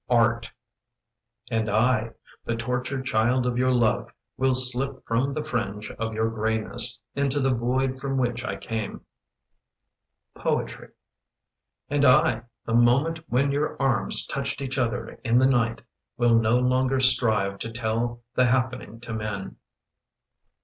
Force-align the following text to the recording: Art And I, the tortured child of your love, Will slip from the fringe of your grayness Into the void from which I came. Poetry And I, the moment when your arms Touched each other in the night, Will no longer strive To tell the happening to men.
Art 0.09 0.51
And 1.51 1.69
I, 1.69 2.13
the 2.43 2.55
tortured 2.55 3.05
child 3.05 3.45
of 3.45 3.55
your 3.59 3.69
love, 3.71 4.09
Will 4.35 4.55
slip 4.55 4.95
from 5.05 5.29
the 5.29 5.43
fringe 5.43 5.91
of 5.91 6.15
your 6.15 6.27
grayness 6.31 6.99
Into 7.13 7.39
the 7.39 7.53
void 7.53 7.99
from 7.99 8.17
which 8.17 8.43
I 8.43 8.55
came. 8.55 9.05
Poetry 10.33 10.89
And 11.87 12.03
I, 12.03 12.41
the 12.65 12.73
moment 12.73 13.19
when 13.29 13.51
your 13.51 13.79
arms 13.79 14.25
Touched 14.25 14.59
each 14.59 14.79
other 14.79 15.19
in 15.23 15.37
the 15.37 15.45
night, 15.45 15.83
Will 16.17 16.35
no 16.35 16.57
longer 16.57 16.99
strive 16.99 17.59
To 17.59 17.71
tell 17.71 18.23
the 18.33 18.45
happening 18.45 18.99
to 19.01 19.13
men. 19.13 19.57